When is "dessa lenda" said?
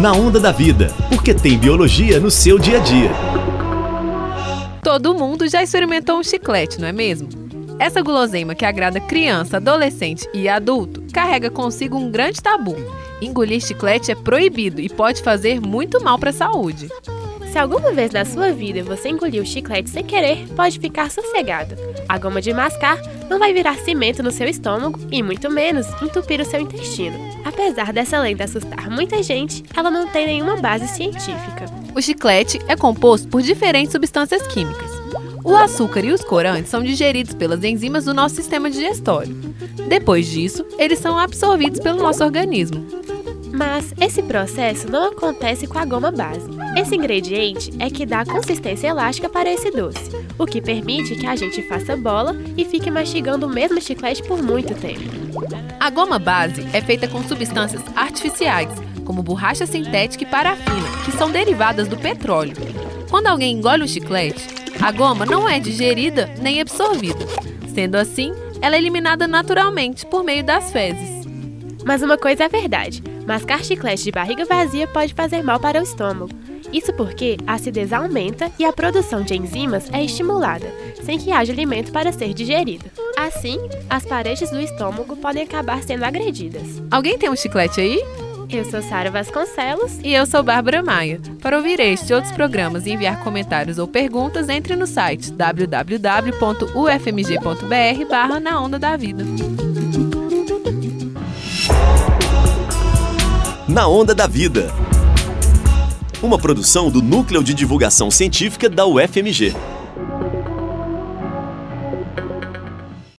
27.92-28.44